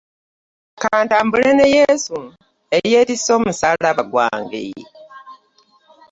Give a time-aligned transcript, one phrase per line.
[0.81, 2.17] Kantambule ne Yesu
[2.77, 4.63] ey'ettise omusaalaba gwange.